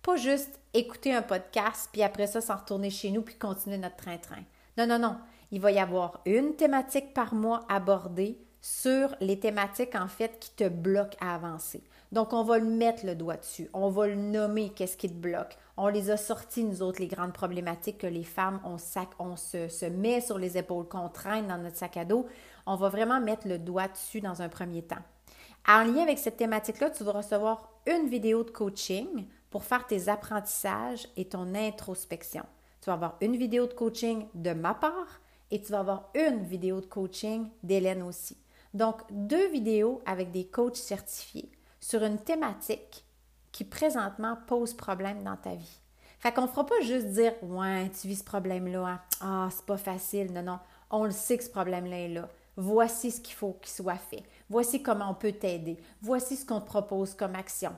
Pas 0.00 0.16
juste 0.16 0.58
écouter 0.72 1.12
un 1.12 1.20
podcast, 1.20 1.90
puis 1.92 2.02
après 2.02 2.26
ça, 2.26 2.40
s'en 2.40 2.56
retourner 2.56 2.88
chez 2.88 3.10
nous, 3.10 3.20
puis 3.20 3.34
continuer 3.34 3.76
notre 3.76 3.96
train-train. 3.96 4.42
Non, 4.78 4.86
non, 4.86 4.98
non. 4.98 5.18
Il 5.52 5.60
va 5.60 5.70
y 5.70 5.78
avoir 5.78 6.22
une 6.24 6.56
thématique 6.56 7.12
par 7.12 7.34
mois 7.34 7.66
abordée 7.68 8.38
sur 8.62 9.14
les 9.20 9.38
thématiques, 9.38 9.94
en 9.96 10.08
fait, 10.08 10.38
qui 10.40 10.50
te 10.52 10.66
bloquent 10.66 11.18
à 11.20 11.34
avancer. 11.34 11.84
Donc, 12.10 12.32
on 12.32 12.42
va 12.42 12.58
le 12.58 12.64
mettre 12.64 13.04
le 13.04 13.14
doigt 13.14 13.36
dessus. 13.36 13.68
On 13.74 13.90
va 13.90 14.06
le 14.06 14.14
nommer, 14.14 14.70
qu'est-ce 14.70 14.96
qui 14.96 15.10
te 15.10 15.14
bloque. 15.14 15.58
On 15.76 15.88
les 15.88 16.10
a 16.10 16.16
sortis, 16.16 16.64
nous 16.64 16.80
autres, 16.80 17.00
les 17.00 17.06
grandes 17.06 17.34
problématiques 17.34 17.98
que 17.98 18.06
les 18.06 18.24
femmes, 18.24 18.60
on, 18.64 18.78
sac, 18.78 19.10
on 19.18 19.36
se, 19.36 19.68
se 19.68 19.84
met 19.84 20.22
sur 20.22 20.38
les 20.38 20.56
épaules, 20.56 20.88
qu'on 20.88 21.10
traîne 21.10 21.48
dans 21.48 21.58
notre 21.58 21.76
sac 21.76 21.98
à 21.98 22.06
dos. 22.06 22.26
On 22.64 22.76
va 22.76 22.88
vraiment 22.88 23.20
mettre 23.20 23.46
le 23.46 23.58
doigt 23.58 23.88
dessus 23.88 24.22
dans 24.22 24.40
un 24.40 24.48
premier 24.48 24.80
temps. 24.80 25.02
En 25.66 25.84
lien 25.84 26.02
avec 26.02 26.18
cette 26.18 26.36
thématique-là, 26.36 26.90
tu 26.90 27.04
vas 27.04 27.12
recevoir 27.12 27.70
une 27.86 28.08
vidéo 28.08 28.44
de 28.44 28.50
coaching 28.50 29.26
pour 29.50 29.64
faire 29.64 29.86
tes 29.86 30.08
apprentissages 30.08 31.08
et 31.16 31.26
ton 31.26 31.54
introspection. 31.54 32.44
Tu 32.80 32.86
vas 32.86 32.94
avoir 32.94 33.16
une 33.20 33.36
vidéo 33.36 33.66
de 33.66 33.74
coaching 33.74 34.26
de 34.34 34.52
ma 34.52 34.74
part 34.74 35.20
et 35.50 35.60
tu 35.60 35.72
vas 35.72 35.80
avoir 35.80 36.10
une 36.14 36.42
vidéo 36.44 36.80
de 36.80 36.86
coaching 36.86 37.48
d'Hélène 37.62 38.02
aussi. 38.02 38.36
Donc, 38.72 39.02
deux 39.10 39.48
vidéos 39.50 40.00
avec 40.06 40.30
des 40.30 40.46
coachs 40.46 40.76
certifiés 40.76 41.50
sur 41.80 42.02
une 42.04 42.18
thématique 42.18 43.04
qui 43.52 43.64
présentement 43.64 44.38
pose 44.46 44.74
problème 44.74 45.24
dans 45.24 45.36
ta 45.36 45.54
vie. 45.54 45.80
Fait 46.20 46.32
qu'on 46.32 46.42
ne 46.42 46.46
fera 46.48 46.66
pas 46.66 46.80
juste 46.82 47.08
dire 47.08 47.32
Ouais, 47.42 47.90
tu 47.90 48.06
vis 48.06 48.16
ce 48.16 48.24
problème-là, 48.24 48.86
hein. 48.86 49.00
ah, 49.20 49.48
c'est 49.50 49.64
pas 49.64 49.78
facile. 49.78 50.32
Non, 50.32 50.42
non, 50.42 50.58
on 50.90 51.04
le 51.04 51.10
sait 51.10 51.38
que 51.38 51.44
ce 51.44 51.50
problème-là 51.50 51.98
est 51.98 52.08
là. 52.08 52.28
Voici 52.56 53.10
ce 53.10 53.20
qu'il 53.20 53.34
faut 53.34 53.54
qu'il 53.60 53.70
soit 53.70 53.96
fait. 53.96 54.22
Voici 54.48 54.82
comment 54.82 55.10
on 55.10 55.14
peut 55.14 55.32
t'aider. 55.32 55.78
Voici 56.02 56.36
ce 56.36 56.44
qu'on 56.44 56.60
te 56.60 56.66
propose 56.66 57.14
comme 57.14 57.34
action. 57.34 57.72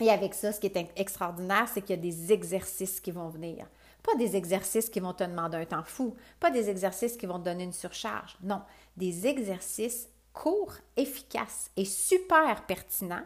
Et 0.00 0.10
avec 0.10 0.34
ça, 0.34 0.52
ce 0.52 0.60
qui 0.60 0.66
est 0.66 0.92
extraordinaire, 0.96 1.68
c'est 1.68 1.80
qu'il 1.80 1.96
y 1.96 1.98
a 1.98 2.02
des 2.02 2.32
exercices 2.32 3.00
qui 3.00 3.10
vont 3.10 3.28
venir. 3.28 3.66
Pas 4.02 4.14
des 4.16 4.36
exercices 4.36 4.90
qui 4.90 5.00
vont 5.00 5.14
te 5.14 5.24
demander 5.24 5.56
un 5.56 5.64
temps 5.64 5.84
fou, 5.84 6.14
pas 6.38 6.50
des 6.50 6.68
exercices 6.68 7.16
qui 7.16 7.26
vont 7.26 7.38
te 7.38 7.44
donner 7.44 7.64
une 7.64 7.72
surcharge. 7.72 8.36
Non, 8.42 8.62
des 8.96 9.26
exercices 9.26 10.08
courts, 10.32 10.74
efficaces 10.96 11.70
et 11.76 11.86
super 11.86 12.66
pertinents 12.66 13.24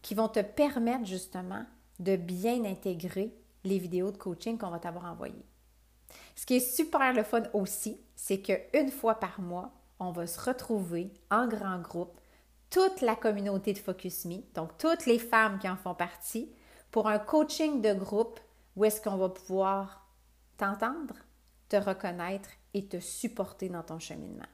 qui 0.00 0.14
vont 0.14 0.28
te 0.28 0.40
permettre 0.40 1.06
justement 1.06 1.64
de 1.98 2.16
bien 2.16 2.64
intégrer 2.64 3.34
les 3.64 3.78
vidéos 3.78 4.10
de 4.10 4.16
coaching 4.16 4.58
qu'on 4.58 4.70
va 4.70 4.78
t'avoir 4.78 5.04
envoyées. 5.04 5.46
Ce 6.34 6.46
qui 6.46 6.56
est 6.56 6.60
super 6.60 7.12
le 7.12 7.24
fun 7.24 7.42
aussi, 7.52 8.00
c'est 8.14 8.40
qu'une 8.40 8.90
fois 8.90 9.16
par 9.16 9.40
mois, 9.40 9.72
on 10.02 10.12
va 10.12 10.26
se 10.26 10.40
retrouver 10.40 11.12
en 11.30 11.46
grand 11.46 11.78
groupe, 11.78 12.20
toute 12.70 13.00
la 13.02 13.16
communauté 13.16 13.72
de 13.72 13.78
Focus 13.78 14.24
Me, 14.24 14.38
donc 14.54 14.76
toutes 14.78 15.06
les 15.06 15.18
femmes 15.18 15.58
qui 15.58 15.68
en 15.68 15.76
font 15.76 15.94
partie, 15.94 16.52
pour 16.90 17.08
un 17.08 17.18
coaching 17.18 17.80
de 17.80 17.94
groupe 17.94 18.40
où 18.76 18.84
est-ce 18.84 19.00
qu'on 19.00 19.16
va 19.16 19.28
pouvoir 19.28 20.06
t'entendre, 20.56 21.14
te 21.68 21.76
reconnaître 21.76 22.48
et 22.74 22.86
te 22.86 23.00
supporter 23.00 23.68
dans 23.68 23.82
ton 23.82 23.98
cheminement. 23.98 24.46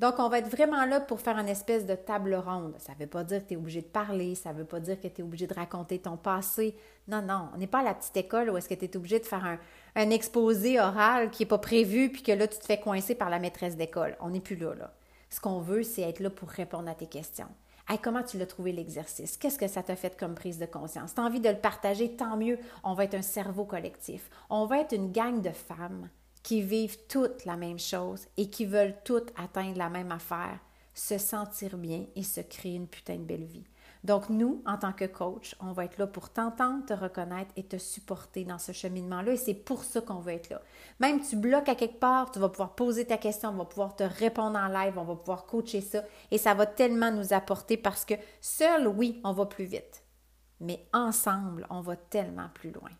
Donc, 0.00 0.18
on 0.18 0.28
va 0.28 0.40
être 0.40 0.48
vraiment 0.48 0.84
là 0.86 1.00
pour 1.00 1.20
faire 1.20 1.38
une 1.38 1.48
espèce 1.48 1.86
de 1.86 1.94
table 1.94 2.34
ronde. 2.34 2.74
Ça 2.78 2.94
ne 2.94 2.98
veut 2.98 3.06
pas 3.06 3.22
dire 3.22 3.42
que 3.42 3.48
tu 3.48 3.54
es 3.54 3.56
obligé 3.56 3.80
de 3.80 3.86
parler, 3.86 4.34
ça 4.34 4.52
ne 4.52 4.58
veut 4.58 4.64
pas 4.64 4.80
dire 4.80 5.00
que 5.00 5.06
tu 5.06 5.20
es 5.20 5.24
obligé 5.24 5.46
de 5.46 5.54
raconter 5.54 6.00
ton 6.00 6.16
passé. 6.16 6.76
Non, 7.06 7.22
non, 7.22 7.48
on 7.54 7.58
n'est 7.58 7.68
pas 7.68 7.78
à 7.78 7.84
la 7.84 7.94
petite 7.94 8.16
école 8.16 8.50
où 8.50 8.56
est-ce 8.56 8.68
que 8.68 8.74
tu 8.74 8.86
es 8.86 8.96
obligé 8.96 9.20
de 9.20 9.24
faire 9.24 9.58
un, 9.94 10.10
exposé 10.10 10.80
oral 10.80 11.30
qui 11.30 11.42
n'est 11.42 11.48
pas 11.48 11.58
prévu, 11.58 12.10
puis 12.10 12.22
que 12.22 12.32
là, 12.32 12.48
tu 12.48 12.58
te 12.58 12.64
fais 12.64 12.80
coincer 12.80 13.14
par 13.14 13.30
la 13.30 13.38
maîtresse 13.38 13.76
d'école. 13.76 14.16
On 14.20 14.30
n'est 14.30 14.40
plus 14.40 14.56
là, 14.56 14.74
là. 14.74 14.92
Ce 15.30 15.40
qu'on 15.40 15.60
veut, 15.60 15.84
c'est 15.84 16.02
être 16.02 16.20
là 16.20 16.30
pour 16.30 16.48
répondre 16.48 16.88
à 16.88 16.94
tes 16.94 17.06
questions. 17.06 17.48
Hey, 17.88 17.98
comment 17.98 18.22
tu 18.22 18.38
l'as 18.38 18.46
trouvé 18.46 18.72
l'exercice? 18.72 19.36
Qu'est-ce 19.36 19.58
que 19.58 19.68
ça 19.68 19.82
t'a 19.82 19.94
fait 19.94 20.16
comme 20.18 20.34
prise 20.34 20.58
de 20.58 20.66
conscience? 20.66 21.14
Tu 21.14 21.20
as 21.20 21.24
envie 21.24 21.40
de 21.40 21.50
le 21.50 21.58
partager, 21.58 22.16
tant 22.16 22.36
mieux. 22.36 22.58
On 22.82 22.94
va 22.94 23.04
être 23.04 23.14
un 23.14 23.22
cerveau 23.22 23.64
collectif. 23.64 24.28
On 24.50 24.64
va 24.66 24.80
être 24.80 24.94
une 24.94 25.12
gang 25.12 25.40
de 25.40 25.50
femmes 25.50 26.08
qui 26.44 26.62
vivent 26.62 26.98
toutes 27.08 27.44
la 27.46 27.56
même 27.56 27.80
chose 27.80 28.26
et 28.36 28.50
qui 28.50 28.66
veulent 28.66 28.94
toutes 29.04 29.32
atteindre 29.36 29.78
la 29.78 29.88
même 29.88 30.12
affaire, 30.12 30.60
se 30.92 31.18
sentir 31.18 31.76
bien 31.76 32.04
et 32.14 32.22
se 32.22 32.40
créer 32.40 32.76
une 32.76 32.86
putain 32.86 33.16
de 33.16 33.24
belle 33.24 33.44
vie. 33.44 33.64
Donc, 34.04 34.28
nous, 34.28 34.62
en 34.66 34.76
tant 34.76 34.92
que 34.92 35.06
coach, 35.06 35.56
on 35.60 35.72
va 35.72 35.86
être 35.86 35.96
là 35.96 36.06
pour 36.06 36.28
t'entendre, 36.28 36.84
te 36.84 36.92
reconnaître 36.92 37.50
et 37.56 37.62
te 37.62 37.78
supporter 37.78 38.44
dans 38.44 38.58
ce 38.58 38.72
cheminement-là. 38.72 39.32
Et 39.32 39.36
c'est 39.38 39.54
pour 39.54 39.82
ça 39.82 40.02
qu'on 40.02 40.20
veut 40.20 40.34
être 40.34 40.50
là. 40.50 40.60
Même 41.00 41.22
tu 41.22 41.36
bloques 41.36 41.70
à 41.70 41.74
quelque 41.74 41.98
part, 41.98 42.30
tu 42.30 42.38
vas 42.38 42.50
pouvoir 42.50 42.74
poser 42.74 43.06
ta 43.06 43.16
question, 43.16 43.48
on 43.48 43.54
va 43.54 43.64
pouvoir 43.64 43.96
te 43.96 44.04
répondre 44.04 44.58
en 44.58 44.68
live, 44.68 44.98
on 44.98 45.04
va 45.04 45.16
pouvoir 45.16 45.46
coacher 45.46 45.80
ça. 45.80 46.04
Et 46.30 46.36
ça 46.36 46.52
va 46.52 46.66
tellement 46.66 47.10
nous 47.10 47.32
apporter 47.32 47.78
parce 47.78 48.04
que 48.04 48.14
seul, 48.42 48.86
oui, 48.86 49.22
on 49.24 49.32
va 49.32 49.46
plus 49.46 49.64
vite. 49.64 50.04
Mais 50.60 50.86
ensemble, 50.92 51.66
on 51.70 51.80
va 51.80 51.96
tellement 51.96 52.50
plus 52.52 52.72
loin. 52.72 52.90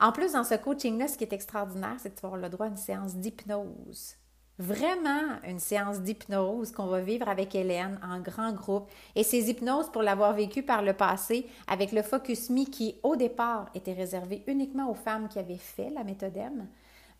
En 0.00 0.12
plus, 0.12 0.32
dans 0.32 0.44
ce 0.44 0.54
coaching-là, 0.54 1.08
ce 1.08 1.16
qui 1.16 1.24
est 1.24 1.32
extraordinaire, 1.32 1.96
c'est 1.98 2.10
que 2.10 2.16
tu 2.16 2.22
vas 2.22 2.28
avoir 2.28 2.42
le 2.42 2.48
droit 2.48 2.66
à 2.66 2.68
une 2.70 2.76
séance 2.76 3.14
d'hypnose 3.16 4.16
vraiment 4.58 5.40
une 5.46 5.58
séance 5.58 6.00
d'hypnose 6.00 6.72
qu'on 6.72 6.86
va 6.86 7.00
vivre 7.00 7.28
avec 7.28 7.54
Hélène 7.54 7.98
en 8.02 8.20
grand 8.20 8.52
groupe. 8.52 8.90
Et 9.14 9.24
ces 9.24 9.50
hypnoses, 9.50 9.90
pour 9.90 10.02
l'avoir 10.02 10.34
vécu 10.34 10.62
par 10.62 10.82
le 10.82 10.92
passé, 10.92 11.46
avec 11.66 11.92
le 11.92 12.02
Focus 12.02 12.50
Me 12.50 12.64
qui, 12.64 12.96
au 13.02 13.16
départ, 13.16 13.70
était 13.74 13.92
réservé 13.92 14.42
uniquement 14.46 14.90
aux 14.90 14.94
femmes 14.94 15.28
qui 15.28 15.38
avaient 15.38 15.56
fait 15.56 15.90
la 15.90 16.04
méthode 16.04 16.36
M, 16.36 16.66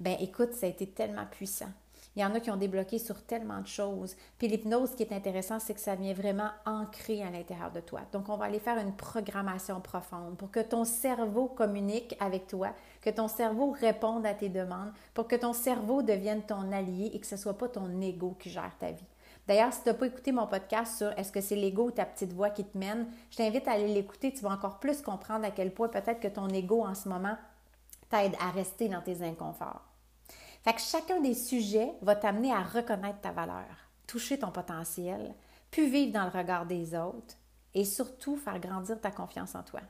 ben 0.00 0.16
écoute, 0.20 0.52
ça 0.52 0.66
a 0.66 0.68
été 0.68 0.86
tellement 0.86 1.26
puissant. 1.26 1.70
Il 2.14 2.22
y 2.22 2.24
en 2.24 2.34
a 2.34 2.40
qui 2.40 2.50
ont 2.50 2.56
débloqué 2.56 2.98
sur 2.98 3.22
tellement 3.22 3.60
de 3.60 3.66
choses. 3.66 4.16
Puis 4.38 4.48
l'hypnose, 4.48 4.90
ce 4.90 4.96
qui 4.96 5.02
est 5.02 5.12
intéressant, 5.12 5.58
c'est 5.58 5.72
que 5.72 5.80
ça 5.80 5.94
vient 5.94 6.12
vraiment 6.12 6.50
ancrer 6.66 7.22
à 7.22 7.30
l'intérieur 7.30 7.70
de 7.70 7.80
toi. 7.80 8.00
Donc, 8.12 8.28
on 8.28 8.36
va 8.36 8.46
aller 8.46 8.58
faire 8.58 8.78
une 8.78 8.94
programmation 8.94 9.80
profonde 9.80 10.36
pour 10.36 10.50
que 10.50 10.60
ton 10.60 10.84
cerveau 10.84 11.46
communique 11.46 12.16
avec 12.20 12.46
toi, 12.46 12.74
que 13.00 13.10
ton 13.10 13.28
cerveau 13.28 13.70
réponde 13.70 14.26
à 14.26 14.34
tes 14.34 14.50
demandes, 14.50 14.92
pour 15.14 15.26
que 15.26 15.36
ton 15.36 15.54
cerveau 15.54 16.02
devienne 16.02 16.42
ton 16.42 16.70
allié 16.70 17.10
et 17.14 17.20
que 17.20 17.26
ce 17.26 17.36
ne 17.36 17.40
soit 17.40 17.56
pas 17.56 17.68
ton 17.68 18.00
ego 18.00 18.36
qui 18.38 18.50
gère 18.50 18.76
ta 18.78 18.90
vie. 18.90 19.06
D'ailleurs, 19.48 19.72
si 19.72 19.82
tu 19.82 19.88
n'as 19.88 19.94
pas 19.94 20.06
écouté 20.06 20.32
mon 20.32 20.46
podcast 20.46 20.98
sur 20.98 21.18
est-ce 21.18 21.32
que 21.32 21.40
c'est 21.40 21.56
l'ego 21.56 21.86
ou 21.86 21.90
ta 21.90 22.04
petite 22.04 22.32
voix 22.32 22.50
qui 22.50 22.64
te 22.64 22.78
mène, 22.78 23.08
je 23.30 23.38
t'invite 23.38 23.66
à 23.66 23.72
aller 23.72 23.92
l'écouter. 23.92 24.32
Tu 24.32 24.42
vas 24.42 24.50
encore 24.50 24.78
plus 24.78 25.02
comprendre 25.02 25.44
à 25.44 25.50
quel 25.50 25.72
point 25.72 25.88
peut-être 25.88 26.20
que 26.20 26.28
ton 26.28 26.48
ego 26.48 26.82
en 26.84 26.94
ce 26.94 27.08
moment 27.08 27.36
t'aide 28.08 28.36
à 28.40 28.50
rester 28.50 28.88
dans 28.88 29.00
tes 29.00 29.22
inconforts. 29.22 29.91
Fait 30.62 30.74
que 30.74 30.80
chacun 30.80 31.20
des 31.20 31.34
sujets 31.34 31.92
va 32.02 32.14
t'amener 32.14 32.52
à 32.52 32.62
reconnaître 32.62 33.20
ta 33.20 33.32
valeur, 33.32 33.66
toucher 34.06 34.38
ton 34.38 34.50
potentiel, 34.50 35.34
puis 35.70 35.88
vivre 35.88 36.12
dans 36.12 36.24
le 36.24 36.38
regard 36.38 36.66
des 36.66 36.94
autres 36.94 37.34
et 37.74 37.84
surtout 37.84 38.36
faire 38.36 38.60
grandir 38.60 39.00
ta 39.00 39.10
confiance 39.10 39.54
en 39.54 39.62
toi. 39.62 39.80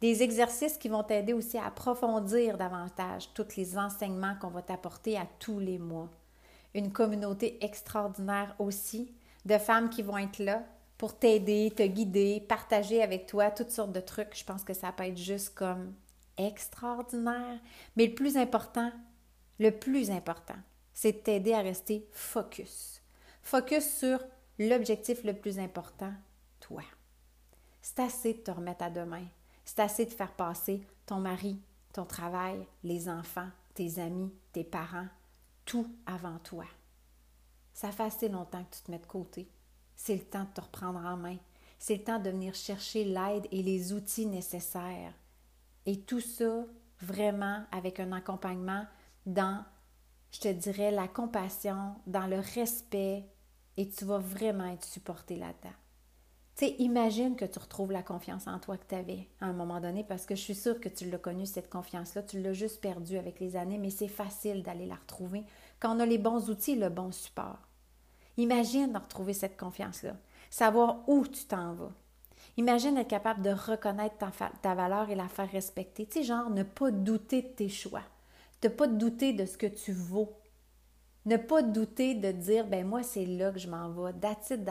Des 0.00 0.22
exercices 0.22 0.78
qui 0.78 0.88
vont 0.88 1.02
t'aider 1.02 1.34
aussi 1.34 1.58
à 1.58 1.66
approfondir 1.66 2.56
davantage 2.56 3.28
tous 3.34 3.56
les 3.56 3.76
enseignements 3.76 4.36
qu'on 4.40 4.48
va 4.48 4.62
t'apporter 4.62 5.18
à 5.18 5.26
tous 5.38 5.58
les 5.58 5.78
mois. 5.78 6.08
Une 6.72 6.92
communauté 6.92 7.62
extraordinaire 7.62 8.54
aussi 8.58 9.12
de 9.44 9.58
femmes 9.58 9.90
qui 9.90 10.02
vont 10.02 10.16
être 10.16 10.38
là 10.38 10.62
pour 10.96 11.18
t'aider, 11.18 11.72
te 11.76 11.82
guider, 11.82 12.40
partager 12.48 13.02
avec 13.02 13.26
toi 13.26 13.50
toutes 13.50 13.70
sortes 13.70 13.92
de 13.92 14.00
trucs. 14.00 14.38
Je 14.38 14.44
pense 14.44 14.64
que 14.64 14.72
ça 14.72 14.92
peut 14.92 15.04
être 15.04 15.18
juste 15.18 15.54
comme 15.54 15.92
extraordinaire. 16.38 17.58
Mais 17.96 18.06
le 18.06 18.14
plus 18.14 18.38
important, 18.38 18.90
le 19.60 19.70
plus 19.70 20.10
important, 20.10 20.56
c'est 20.94 21.12
de 21.12 21.18
t'aider 21.18 21.52
à 21.52 21.60
rester 21.60 22.08
focus. 22.12 23.02
Focus 23.42 23.84
sur 23.98 24.18
l'objectif 24.58 25.22
le 25.22 25.34
plus 25.34 25.58
important, 25.58 26.12
toi. 26.60 26.82
C'est 27.82 28.00
assez 28.00 28.32
de 28.32 28.38
te 28.38 28.50
remettre 28.50 28.84
à 28.84 28.90
demain. 28.90 29.26
C'est 29.64 29.80
assez 29.80 30.06
de 30.06 30.10
faire 30.10 30.32
passer 30.32 30.82
ton 31.04 31.16
mari, 31.16 31.60
ton 31.92 32.06
travail, 32.06 32.66
les 32.82 33.08
enfants, 33.08 33.50
tes 33.74 33.98
amis, 34.00 34.32
tes 34.52 34.64
parents, 34.64 35.08
tout 35.66 35.94
avant 36.06 36.38
toi. 36.38 36.64
Ça 37.74 37.92
fait 37.92 38.04
assez 38.04 38.28
longtemps 38.30 38.64
que 38.64 38.76
tu 38.76 38.82
te 38.82 38.90
mets 38.90 38.98
de 38.98 39.06
côté. 39.06 39.46
C'est 39.94 40.16
le 40.16 40.24
temps 40.24 40.44
de 40.44 40.54
te 40.54 40.60
reprendre 40.62 41.00
en 41.00 41.18
main. 41.18 41.36
C'est 41.78 41.96
le 41.96 42.04
temps 42.04 42.18
de 42.18 42.30
venir 42.30 42.54
chercher 42.54 43.04
l'aide 43.04 43.46
et 43.52 43.62
les 43.62 43.92
outils 43.92 44.26
nécessaires. 44.26 45.12
Et 45.84 46.00
tout 46.00 46.20
ça, 46.20 46.64
vraiment, 47.00 47.62
avec 47.72 48.00
un 48.00 48.12
accompagnement 48.12 48.86
dans, 49.32 49.64
je 50.32 50.40
te 50.40 50.48
dirais, 50.48 50.90
la 50.90 51.08
compassion, 51.08 51.94
dans 52.06 52.26
le 52.26 52.38
respect, 52.38 53.26
et 53.76 53.88
tu 53.88 54.04
vas 54.04 54.18
vraiment 54.18 54.66
être 54.66 54.84
supporté 54.84 55.36
là-dedans. 55.36 55.74
Tu 56.56 56.66
sais, 56.66 56.74
imagine 56.78 57.36
que 57.36 57.44
tu 57.44 57.58
retrouves 57.58 57.92
la 57.92 58.02
confiance 58.02 58.46
en 58.46 58.58
toi 58.58 58.76
que 58.76 58.86
tu 58.86 58.94
avais 58.94 59.28
à 59.40 59.46
un 59.46 59.52
moment 59.52 59.80
donné, 59.80 60.04
parce 60.04 60.26
que 60.26 60.34
je 60.34 60.42
suis 60.42 60.54
sûre 60.54 60.80
que 60.80 60.88
tu 60.88 61.08
l'as 61.08 61.18
connue, 61.18 61.46
cette 61.46 61.70
confiance-là. 61.70 62.22
Tu 62.22 62.40
l'as 62.40 62.52
juste 62.52 62.80
perdue 62.80 63.16
avec 63.16 63.40
les 63.40 63.56
années, 63.56 63.78
mais 63.78 63.90
c'est 63.90 64.08
facile 64.08 64.62
d'aller 64.62 64.86
la 64.86 64.96
retrouver 64.96 65.44
quand 65.80 65.96
on 65.96 66.00
a 66.00 66.06
les 66.06 66.18
bons 66.18 66.50
outils, 66.50 66.76
le 66.76 66.90
bon 66.90 67.10
support. 67.10 67.58
Imagine 68.36 68.96
retrouver 68.96 69.32
cette 69.32 69.56
confiance-là, 69.56 70.16
savoir 70.50 71.08
où 71.08 71.26
tu 71.26 71.44
t'en 71.46 71.72
vas. 71.72 71.92
Imagine 72.56 72.98
être 72.98 73.08
capable 73.08 73.42
de 73.42 73.50
reconnaître 73.50 74.16
ta, 74.62 74.74
valeur 74.74 75.08
et 75.08 75.14
la 75.14 75.28
faire 75.28 75.50
respecter. 75.50 76.06
Tu 76.06 76.18
sais, 76.18 76.24
genre, 76.24 76.50
ne 76.50 76.62
pas 76.62 76.90
douter 76.90 77.42
de 77.42 77.48
tes 77.48 77.68
choix, 77.68 78.02
ne 78.62 78.68
pas 78.68 78.86
douter 78.86 79.32
de 79.32 79.46
ce 79.46 79.56
que 79.56 79.66
tu 79.66 79.92
vaux, 79.92 80.36
ne 81.26 81.36
pas 81.36 81.62
douter 81.62 82.14
de 82.14 82.32
dire, 82.32 82.66
ben 82.66 82.86
moi, 82.86 83.02
c'est 83.02 83.26
là 83.26 83.52
que 83.52 83.58
je 83.58 83.68
m'en 83.68 83.90
vais. 83.90 84.12
That's 84.14 84.50
it. 84.50 84.68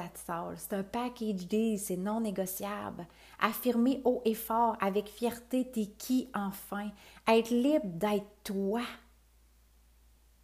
C'est 0.58 0.74
un 0.74 0.84
package 0.84 1.48
deal, 1.48 1.77
c'est 1.77 1.98
non 1.98 2.22
négociable. 2.22 3.08
Affirmer 3.39 4.01
haut 4.03 4.22
et 4.25 4.34
fort, 4.34 4.75
avec 4.81 5.08
fierté, 5.08 5.69
t'es 5.69 5.86
qui 5.86 6.29
enfin? 6.34 6.89
Être 7.27 7.51
libre 7.51 7.86
d'être 7.86 8.27
toi. 8.43 8.81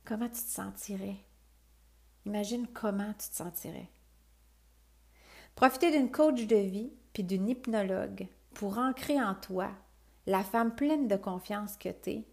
Comment 0.06 0.30
tu 0.30 0.42
te 0.42 0.50
sentirais? 0.50 1.18
Imagine 2.26 2.68
comment 2.68 3.14
tu 3.14 3.30
te 3.30 3.36
sentirais. 3.36 3.90
Profiter 5.56 5.92
d'une 5.92 6.12
coach 6.12 6.46
de 6.46 6.56
vie 6.56 6.92
puis 7.14 7.24
d'une 7.24 7.50
hypnologue 7.50 8.28
pour 8.54 8.78
ancrer 8.78 9.22
en 9.22 9.36
toi 9.36 9.72
la 10.28 10.44
femme 10.44 10.76
pleine 10.76 11.08
de 11.08 11.16
confiance 11.16 11.78
que 11.78 11.90
tu 11.90 12.10
es, 12.12 12.28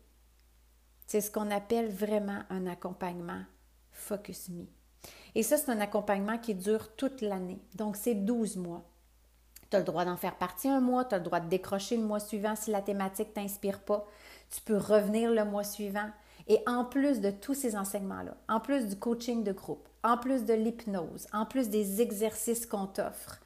c'est 1.07 1.21
ce 1.21 1.31
qu'on 1.31 1.51
appelle 1.51 1.91
vraiment 1.91 2.41
un 2.51 2.67
accompagnement 2.67 3.43
Focus 3.93 4.49
Me. 4.49 4.65
Et 5.35 5.43
ça, 5.43 5.57
c'est 5.57 5.71
un 5.71 5.81
accompagnement 5.81 6.39
qui 6.39 6.55
dure 6.55 6.95
toute 6.97 7.21
l'année. 7.21 7.61
Donc, 7.75 7.97
c'est 7.97 8.15
12 8.15 8.57
mois. 8.57 8.83
Tu 9.71 9.77
as 9.77 9.81
le 9.81 9.85
droit 9.85 10.05
d'en 10.05 10.17
faire 10.17 10.37
partie 10.37 10.69
un 10.69 10.81
mois, 10.81 11.05
tu 11.05 11.15
as 11.15 11.19
le 11.19 11.25
droit 11.25 11.41
de 11.41 11.49
décrocher 11.49 11.97
le 11.97 12.03
mois 12.03 12.21
suivant 12.21 12.57
si 12.57 12.71
la 12.71 12.83
thématique 12.83 13.29
ne 13.29 13.43
t'inspire 13.43 13.81
pas. 13.81 14.07
Tu 14.51 14.61
peux 14.61 14.77
revenir 14.77 15.31
le 15.31 15.45
mois 15.45 15.65
suivant. 15.65 16.11
Et 16.49 16.61
en 16.67 16.85
plus 16.85 17.21
de 17.21 17.31
tous 17.31 17.55
ces 17.55 17.77
enseignements-là, 17.77 18.37
en 18.49 18.61
plus 18.61 18.87
du 18.87 18.97
coaching 18.97 19.45
de 19.45 19.53
groupe, 19.53 19.89
en 20.03 20.19
plus 20.19 20.45
de 20.45 20.55
l'hypnose, 20.55 21.27
en 21.33 21.47
plus 21.47 21.71
des 21.71 22.03
exercices 22.03 22.67
qu'on 22.67 22.87
t'offre, 22.87 23.39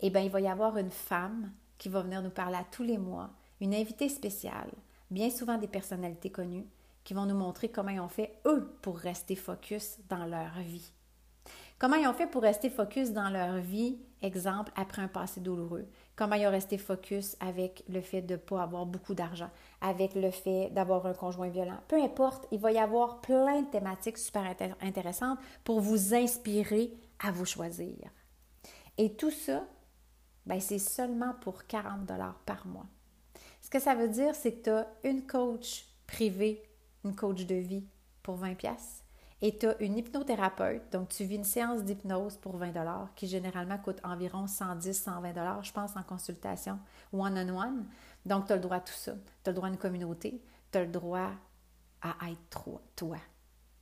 eh 0.00 0.10
bien, 0.10 0.20
il 0.20 0.30
va 0.30 0.40
y 0.40 0.48
avoir 0.48 0.76
une 0.76 0.90
femme 0.90 1.50
qui 1.78 1.88
va 1.88 2.02
venir 2.02 2.22
nous 2.22 2.30
parler 2.30 2.56
à 2.56 2.66
tous 2.70 2.82
les 2.82 2.98
mois, 2.98 3.30
une 3.60 3.74
invitée 3.74 4.08
spéciale, 4.08 4.70
bien 5.10 5.30
souvent 5.30 5.56
des 5.56 5.66
personnalités 5.66 6.30
connues, 6.30 6.66
qui 7.04 7.14
vont 7.14 7.26
nous 7.26 7.36
montrer 7.36 7.68
comment 7.68 7.90
ils 7.90 8.00
ont 8.00 8.08
fait, 8.08 8.38
eux, 8.46 8.76
pour 8.82 8.98
rester 8.98 9.36
focus 9.36 9.98
dans 10.08 10.24
leur 10.26 10.60
vie. 10.60 10.92
Comment 11.78 11.96
ils 11.96 12.06
ont 12.06 12.14
fait 12.14 12.28
pour 12.28 12.42
rester 12.42 12.70
focus 12.70 13.10
dans 13.10 13.28
leur 13.28 13.56
vie, 13.56 13.98
exemple, 14.22 14.70
après 14.76 15.02
un 15.02 15.08
passé 15.08 15.40
douloureux? 15.40 15.88
Comment 16.14 16.36
ils 16.36 16.46
ont 16.46 16.50
resté 16.52 16.78
focus 16.78 17.36
avec 17.40 17.82
le 17.88 18.00
fait 18.00 18.22
de 18.22 18.34
ne 18.34 18.38
pas 18.38 18.62
avoir 18.62 18.86
beaucoup 18.86 19.14
d'argent, 19.14 19.50
avec 19.80 20.14
le 20.14 20.30
fait 20.30 20.70
d'avoir 20.70 21.04
un 21.06 21.12
conjoint 21.12 21.48
violent? 21.48 21.80
Peu 21.88 22.00
importe, 22.00 22.46
il 22.52 22.60
va 22.60 22.70
y 22.70 22.78
avoir 22.78 23.20
plein 23.20 23.62
de 23.62 23.70
thématiques 23.70 24.18
super 24.18 24.54
intéressantes 24.80 25.40
pour 25.64 25.80
vous 25.80 26.14
inspirer 26.14 26.92
à 27.18 27.32
vous 27.32 27.46
choisir. 27.46 27.96
Et 28.96 29.16
tout 29.16 29.32
ça, 29.32 29.64
ben, 30.46 30.60
c'est 30.60 30.78
seulement 30.78 31.34
pour 31.40 31.66
40 31.66 32.04
dollars 32.06 32.38
par 32.46 32.64
mois. 32.64 32.86
Ce 33.60 33.68
que 33.68 33.80
ça 33.80 33.96
veut 33.96 34.08
dire, 34.08 34.36
c'est 34.36 34.52
que 34.52 34.62
tu 34.62 34.70
as 34.70 34.86
une 35.02 35.26
coach 35.26 35.86
privée 36.06 36.62
une 37.04 37.14
coach 37.14 37.46
de 37.46 37.54
vie 37.54 37.84
pour 38.22 38.36
20 38.36 38.54
pièces 38.54 39.02
et 39.42 39.58
tu 39.58 39.66
as 39.66 39.76
une 39.82 39.98
hypnothérapeute, 39.98 40.92
donc 40.92 41.08
tu 41.08 41.24
vis 41.24 41.34
une 41.34 41.44
séance 41.44 41.82
d'hypnose 41.82 42.36
pour 42.36 42.56
20 42.56 42.70
dollars 42.70 43.08
qui 43.16 43.26
généralement 43.26 43.76
coûte 43.76 43.98
environ 44.04 44.46
110 44.46 44.94
120 44.94 45.32
dollars, 45.32 45.64
je 45.64 45.72
pense 45.72 45.96
en 45.96 46.04
consultation 46.04 46.78
one-on-one. 47.12 47.84
Donc 48.24 48.46
tu 48.46 48.52
as 48.52 48.56
le 48.56 48.62
droit 48.62 48.76
à 48.76 48.80
tout 48.80 48.92
ça. 48.92 49.14
Tu 49.42 49.48
as 49.48 49.50
le 49.50 49.56
droit 49.56 49.66
à 49.68 49.72
une 49.72 49.78
communauté, 49.78 50.40
tu 50.70 50.78
as 50.78 50.84
le 50.84 50.92
droit 50.92 51.30
à 52.02 52.30
être 52.30 52.80
toi. 52.94 53.16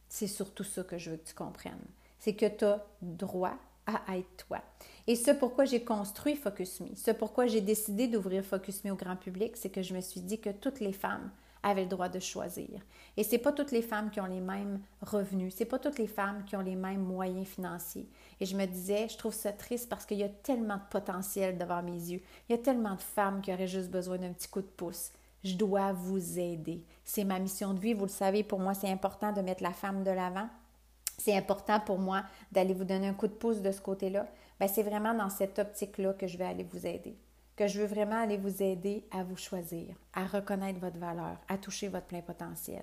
C'est 0.08 0.26
surtout 0.26 0.64
ça 0.64 0.82
que 0.82 0.96
je 0.96 1.10
veux 1.10 1.16
que 1.18 1.28
tu 1.28 1.34
comprennes. 1.34 1.84
C'est 2.18 2.34
que 2.34 2.46
tu 2.46 2.64
as 2.64 2.82
droit 3.02 3.54
à 3.86 4.16
être 4.16 4.46
toi. 4.46 4.62
Et 5.06 5.14
ce 5.14 5.30
pourquoi 5.30 5.66
j'ai 5.66 5.84
construit 5.84 6.36
Focus 6.36 6.80
Me, 6.80 6.94
ce 6.94 7.10
pourquoi 7.10 7.46
j'ai 7.46 7.60
décidé 7.60 8.08
d'ouvrir 8.08 8.44
Focus 8.44 8.82
Me 8.84 8.92
au 8.92 8.96
grand 8.96 9.16
public, 9.16 9.56
c'est 9.56 9.70
que 9.70 9.82
je 9.82 9.94
me 9.94 10.00
suis 10.00 10.20
dit 10.22 10.40
que 10.40 10.50
toutes 10.50 10.80
les 10.80 10.92
femmes 10.92 11.30
avaient 11.62 11.82
le 11.82 11.88
droit 11.88 12.08
de 12.08 12.18
choisir. 12.18 12.80
Et 13.16 13.24
c'est 13.24 13.38
pas 13.38 13.52
toutes 13.52 13.70
les 13.70 13.82
femmes 13.82 14.10
qui 14.10 14.20
ont 14.20 14.26
les 14.26 14.40
mêmes 14.40 14.80
revenus, 15.02 15.54
c'est 15.56 15.64
pas 15.64 15.78
toutes 15.78 15.98
les 15.98 16.06
femmes 16.06 16.44
qui 16.44 16.56
ont 16.56 16.60
les 16.60 16.76
mêmes 16.76 17.02
moyens 17.02 17.46
financiers. 17.46 18.08
Et 18.40 18.46
je 18.46 18.56
me 18.56 18.66
disais, 18.66 19.08
je 19.08 19.18
trouve 19.18 19.34
ça 19.34 19.52
triste 19.52 19.88
parce 19.88 20.06
qu'il 20.06 20.18
y 20.18 20.24
a 20.24 20.28
tellement 20.28 20.76
de 20.76 20.88
potentiel 20.90 21.58
devant 21.58 21.82
mes 21.82 21.92
yeux. 21.92 22.22
Il 22.48 22.52
y 22.52 22.58
a 22.58 22.62
tellement 22.62 22.94
de 22.94 23.00
femmes 23.00 23.40
qui 23.42 23.52
auraient 23.52 23.66
juste 23.66 23.90
besoin 23.90 24.18
d'un 24.18 24.32
petit 24.32 24.48
coup 24.48 24.62
de 24.62 24.66
pouce. 24.66 25.10
Je 25.44 25.54
dois 25.54 25.92
vous 25.92 26.38
aider. 26.38 26.84
C'est 27.04 27.24
ma 27.24 27.38
mission 27.38 27.74
de 27.74 27.80
vie, 27.80 27.94
vous 27.94 28.04
le 28.04 28.10
savez, 28.10 28.42
pour 28.42 28.60
moi, 28.60 28.74
c'est 28.74 28.90
important 28.90 29.32
de 29.32 29.40
mettre 29.40 29.62
la 29.62 29.72
femme 29.72 30.04
de 30.04 30.10
l'avant. 30.10 30.48
C'est 31.18 31.36
important 31.36 31.80
pour 31.80 31.98
moi 31.98 32.22
d'aller 32.52 32.74
vous 32.74 32.84
donner 32.84 33.08
un 33.08 33.14
coup 33.14 33.26
de 33.26 33.32
pouce 33.32 33.60
de 33.60 33.72
ce 33.72 33.80
côté-là. 33.80 34.26
Ben, 34.58 34.68
c'est 34.68 34.82
vraiment 34.82 35.14
dans 35.14 35.30
cette 35.30 35.58
optique-là 35.58 36.14
que 36.14 36.26
je 36.26 36.38
vais 36.38 36.44
aller 36.46 36.64
vous 36.64 36.86
aider 36.86 37.16
que 37.60 37.66
je 37.66 37.78
veux 37.78 37.86
vraiment 37.86 38.22
aller 38.22 38.38
vous 38.38 38.62
aider 38.62 39.04
à 39.10 39.22
vous 39.22 39.36
choisir, 39.36 39.94
à 40.14 40.24
reconnaître 40.24 40.80
votre 40.80 40.96
valeur, 40.96 41.36
à 41.46 41.58
toucher 41.58 41.88
votre 41.88 42.06
plein 42.06 42.22
potentiel. 42.22 42.82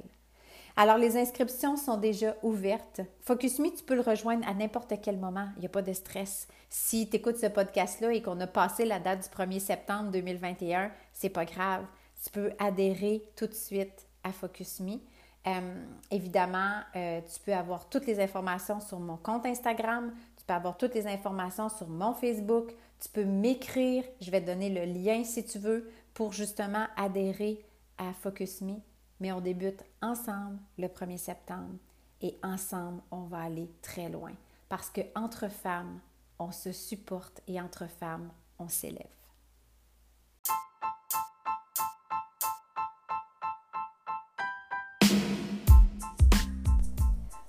Alors, 0.75 0.99
les 0.99 1.17
inscriptions 1.17 1.77
sont 1.77 1.97
déjà 1.97 2.35
ouvertes. 2.43 3.01
Focus 3.21 3.57
Me, 3.57 3.75
tu 3.75 3.83
peux 3.83 3.95
le 3.95 4.01
rejoindre 4.01 4.47
à 4.47 4.53
n'importe 4.53 4.93
quel 5.01 5.17
moment. 5.17 5.47
Il 5.55 5.61
n'y 5.61 5.65
a 5.65 5.69
pas 5.69 5.81
de 5.81 5.93
stress. 5.93 6.47
Si 6.69 7.09
tu 7.09 7.15
écoutes 7.15 7.39
ce 7.39 7.47
podcast-là 7.47 8.13
et 8.13 8.21
qu'on 8.21 8.39
a 8.39 8.45
passé 8.45 8.85
la 8.85 8.99
date 8.99 9.27
du 9.27 9.35
1er 9.35 9.59
septembre 9.59 10.11
2021, 10.11 10.91
c'est 11.11 11.29
pas 11.29 11.45
grave. 11.45 11.83
Tu 12.23 12.29
peux 12.29 12.51
adhérer 12.59 13.23
tout 13.35 13.47
de 13.47 13.55
suite 13.55 14.05
à 14.23 14.31
Focus 14.31 14.79
Me. 14.81 14.99
Euh, 15.47 15.85
évidemment, 16.11 16.81
euh, 16.95 17.21
tu 17.21 17.39
peux 17.39 17.53
avoir 17.53 17.89
toutes 17.89 18.05
les 18.05 18.19
informations 18.19 18.79
sur 18.79 18.99
mon 18.99 19.17
compte 19.17 19.47
Instagram. 19.47 20.13
Tu 20.37 20.45
peux 20.45 20.53
avoir 20.53 20.77
toutes 20.77 20.93
les 20.93 21.07
informations 21.07 21.67
sur 21.67 21.87
mon 21.87 22.13
Facebook. 22.13 22.75
Tu 22.99 23.09
peux 23.09 23.25
m'écrire, 23.25 24.03
je 24.21 24.31
vais 24.31 24.41
te 24.41 24.47
donner 24.47 24.69
le 24.69 24.91
lien 24.91 25.23
si 25.23 25.45
tu 25.45 25.59
veux 25.59 25.91
pour 26.13 26.33
justement 26.33 26.87
adhérer 26.95 27.63
à 27.97 28.13
Focus 28.13 28.61
Me. 28.61 28.75
Mais 29.19 29.31
on 29.31 29.41
débute 29.41 29.83
ensemble 30.01 30.57
le 30.77 30.87
1er 30.87 31.17
septembre 31.17 31.75
et 32.21 32.37
ensemble, 32.43 33.01
on 33.11 33.23
va 33.23 33.41
aller 33.41 33.69
très 33.81 34.09
loin. 34.09 34.33
Parce 34.69 34.89
que 34.89 35.01
entre 35.15 35.49
femmes, 35.49 35.99
on 36.39 36.51
se 36.51 36.71
supporte 36.71 37.41
et 37.47 37.59
entre 37.61 37.87
femmes, 37.87 38.29
on 38.59 38.67
s'élève. 38.67 39.16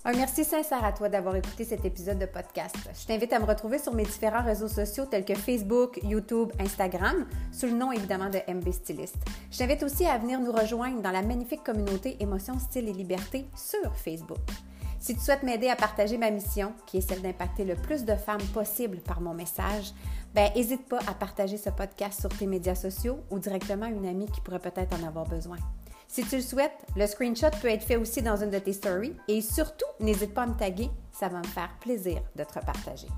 Un 0.08 0.12
merci 0.12 0.42
sincère 0.42 0.82
à 0.86 0.92
toi 0.92 1.10
d'avoir 1.10 1.36
écouté 1.36 1.64
cet 1.64 1.84
épisode 1.84 2.18
de 2.18 2.24
podcast. 2.24 2.74
Je 2.98 3.06
t'invite 3.06 3.30
à 3.34 3.38
me 3.40 3.44
retrouver 3.44 3.78
sur 3.78 3.92
mes 3.92 4.04
différents 4.04 4.42
réseaux 4.42 4.66
sociaux 4.66 5.04
tels 5.04 5.26
que 5.26 5.34
Facebook, 5.34 6.00
YouTube, 6.02 6.50
Instagram, 6.58 7.26
sous 7.52 7.66
le 7.66 7.72
nom 7.72 7.92
évidemment 7.92 8.30
de 8.30 8.38
MB 8.50 8.72
Stylist. 8.72 9.16
Je 9.50 9.58
t'invite 9.58 9.82
aussi 9.82 10.06
à 10.06 10.16
venir 10.16 10.40
nous 10.40 10.50
rejoindre 10.50 11.02
dans 11.02 11.10
la 11.10 11.20
magnifique 11.20 11.62
communauté 11.62 12.16
Émotion, 12.20 12.58
Style 12.58 12.88
et 12.88 12.94
Liberté 12.94 13.44
sur 13.54 13.94
Facebook. 13.96 14.38
Si 14.98 15.14
tu 15.14 15.20
souhaites 15.20 15.42
m'aider 15.42 15.68
à 15.68 15.76
partager 15.76 16.16
ma 16.16 16.30
mission, 16.30 16.72
qui 16.86 16.96
est 16.96 17.02
celle 17.02 17.20
d'impacter 17.20 17.66
le 17.66 17.74
plus 17.74 18.06
de 18.06 18.14
femmes 18.14 18.42
possible 18.54 19.00
par 19.00 19.20
mon 19.20 19.34
message, 19.34 19.92
ben 20.34 20.50
n'hésite 20.56 20.88
pas 20.88 21.00
à 21.06 21.12
partager 21.12 21.58
ce 21.58 21.68
podcast 21.68 22.18
sur 22.18 22.30
tes 22.30 22.46
médias 22.46 22.74
sociaux 22.74 23.18
ou 23.30 23.38
directement 23.38 23.84
à 23.84 23.90
une 23.90 24.06
amie 24.06 24.30
qui 24.30 24.40
pourrait 24.40 24.58
peut-être 24.58 24.98
en 24.98 25.06
avoir 25.06 25.26
besoin. 25.26 25.58
Si 26.10 26.24
tu 26.24 26.36
le 26.36 26.42
souhaites, 26.42 26.86
le 26.96 27.06
screenshot 27.06 27.50
peut 27.60 27.68
être 27.68 27.84
fait 27.84 27.96
aussi 27.96 28.22
dans 28.22 28.42
une 28.42 28.48
de 28.48 28.58
tes 28.58 28.72
stories 28.72 29.14
et 29.28 29.42
surtout, 29.42 29.84
n'hésite 30.00 30.32
pas 30.32 30.42
à 30.42 30.46
me 30.46 30.56
taguer, 30.56 30.90
ça 31.12 31.28
va 31.28 31.38
me 31.38 31.46
faire 31.46 31.76
plaisir 31.80 32.22
de 32.34 32.44
te 32.44 32.54
repartager. 32.54 33.08